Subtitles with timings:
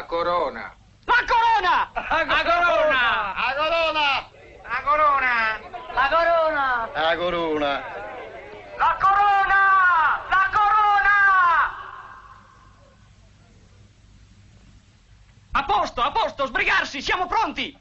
[0.00, 0.74] La corona.
[1.04, 1.90] La corona!
[1.92, 3.34] La corona!
[3.36, 4.30] La corona!
[4.64, 5.60] La corona!
[5.92, 6.88] La corona!
[6.94, 7.84] La corona!
[8.78, 9.60] La corona!
[10.30, 11.18] La corona!
[15.52, 17.78] A posto, a posto, sbrigarsi, siamo pronti!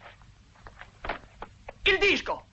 [1.84, 2.48] Il disco!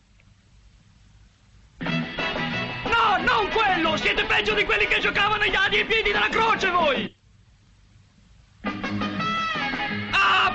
[1.79, 3.97] No, non quello!
[3.97, 7.16] Siete peggio di quelli che giocavano agli adi ai piedi della croce, voi!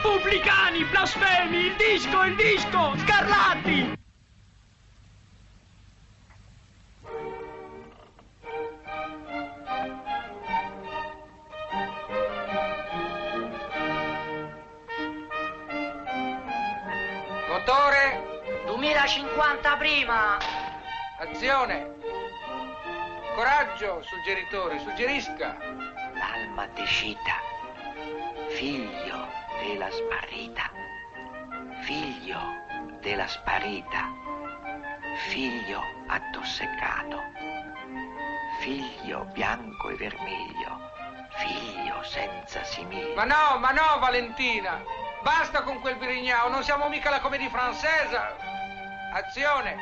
[0.01, 3.99] Ah, pubblicani, blasfemi, il disco, il disco, scarlatti!
[17.47, 20.37] Motore, 2050 prima!
[21.17, 21.93] azione.
[23.35, 25.55] Coraggio, suggeritori, suggerisca.
[26.15, 27.35] L'alma decita,
[28.49, 29.10] figlio
[29.61, 30.71] della sparita,
[31.81, 32.39] figlio
[32.99, 34.11] della sparita,
[35.27, 37.21] figlio addossecato,
[38.59, 40.79] figlio bianco e vermiglio,
[41.37, 43.13] figlio senza simile.
[43.13, 44.81] Ma no, ma no, Valentina.
[45.21, 48.19] Basta con quel birignao, non siamo mica la commedia francese.
[49.13, 49.77] Azione.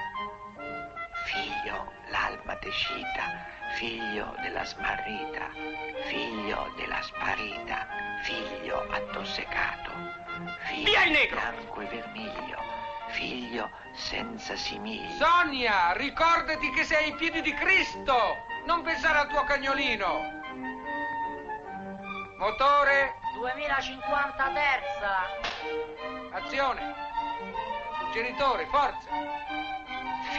[1.32, 5.50] Figlio l'alma decita, figlio della smarrita,
[6.06, 7.86] figlio della sparita,
[8.24, 9.92] figlio addossecato,
[10.64, 11.40] figlio Via il negro!
[11.40, 12.64] bianco e vermiglio,
[13.10, 15.08] figlio senza simili.
[15.20, 18.36] Sonia, ricordati che sei ai piedi di Cristo.
[18.66, 20.38] Non pensare al tuo cagnolino.
[22.40, 25.28] Motore, 2050 terza!
[26.32, 26.96] azione.
[28.00, 29.10] Suggeritore, forza.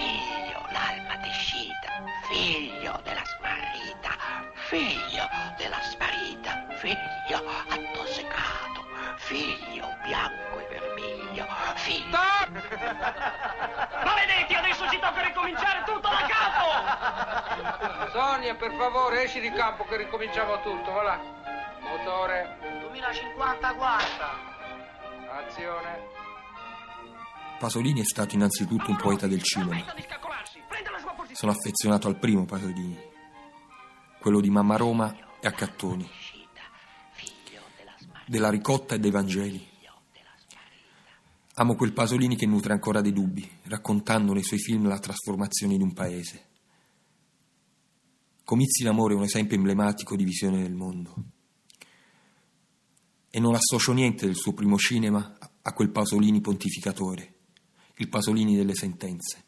[0.00, 4.16] Figlio l'alma decita, figlio della smarrita,
[4.54, 12.16] figlio della sparita, figlio addossecato, figlio bianco e vermiglio, figlio...
[14.02, 18.08] Maledetti, adesso ci tocca ricominciare tutto da capo!
[18.12, 21.20] Sonia, per favore, esci di campo che ricominciamo tutto, va là.
[21.80, 24.29] Motore, 2050 quarta!
[27.60, 29.84] Pasolini è stato innanzitutto un poeta del cinema.
[31.32, 32.96] Sono affezionato al primo Pasolini,
[34.18, 36.08] quello di Mamma Roma e Accattoni,
[38.26, 39.68] della ricotta e dei Vangeli.
[41.56, 45.82] Amo quel Pasolini che nutre ancora dei dubbi, raccontando nei suoi film la trasformazione di
[45.82, 46.46] un paese.
[48.42, 51.14] Comizi d'amore è un esempio emblematico di visione del mondo.
[53.28, 57.34] E non associo niente del suo primo cinema a quel Pasolini pontificatore,
[58.00, 59.44] il Pasolini delle sentenze.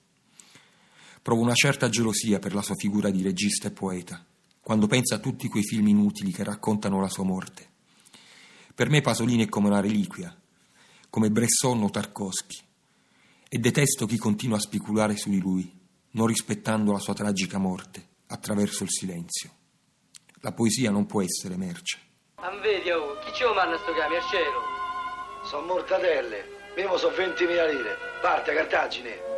[1.22, 4.24] Provo una certa gelosia per la sua figura di regista e poeta,
[4.60, 7.70] quando pensa a tutti quei film inutili che raccontano la sua morte.
[8.74, 10.36] Per me Pasolini è come una reliquia,
[11.08, 12.58] come Bresson o Tarkovsky,
[13.48, 15.70] e detesto chi continua a speculare su di lui,
[16.10, 19.50] non rispettando la sua tragica morte attraverso il silenzio.
[20.40, 21.98] La poesia non può essere merce.
[22.36, 24.60] Ma vedi, oh, chi ci manna sto camion cielo?
[25.44, 26.51] Sono mortadelle.
[26.74, 27.96] Mimo sono 20.000 lire.
[28.20, 29.31] Parte, Cartagine.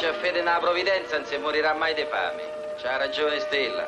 [0.00, 2.42] C'ha fede nella provvidenza non si morirà mai di fame.
[2.80, 3.86] C'ha ragione Stella.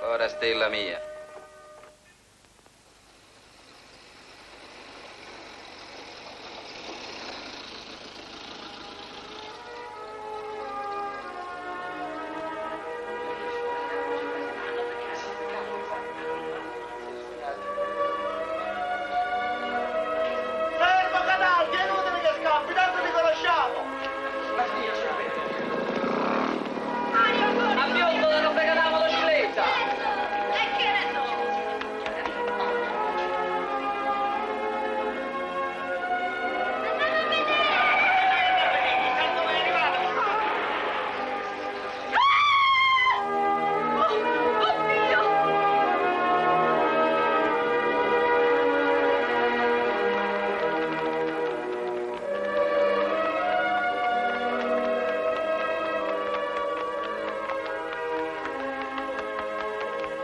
[0.00, 1.07] Ora Stella mia.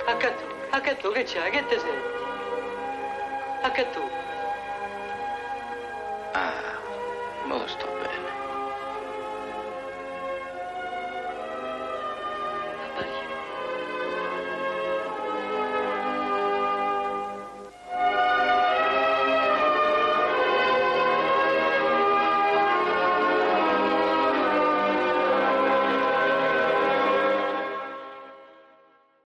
[0.07, 1.49] A Catù, a Catù che c'è?
[1.49, 2.23] Che ti senti?
[3.63, 4.03] A Catù.
[6.33, 6.79] Ah,
[7.47, 8.04] me lo sto